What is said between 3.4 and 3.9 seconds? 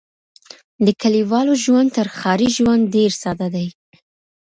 دی.